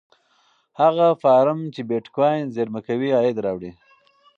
[0.81, 3.71] هغه فارم چې بېټکوین زېرمه کوي عاید راوړي.